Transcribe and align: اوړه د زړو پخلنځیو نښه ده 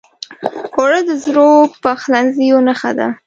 اوړه 0.75 0.99
د 1.07 1.11
زړو 1.23 1.49
پخلنځیو 1.83 2.57
نښه 2.67 2.91
ده 2.99 3.07